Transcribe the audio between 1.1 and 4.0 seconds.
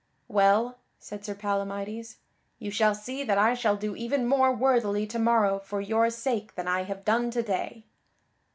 Sir Palamydes, "you shall see that I shall do